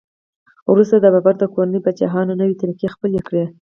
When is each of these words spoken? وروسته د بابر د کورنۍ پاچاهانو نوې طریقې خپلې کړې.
وروسته 0.71 0.95
د 0.99 1.05
بابر 1.13 1.35
د 1.39 1.43
کورنۍ 1.53 1.79
پاچاهانو 1.85 2.39
نوې 2.41 2.55
طریقې 2.61 2.87
خپلې 2.95 3.19
کړې. 3.27 3.43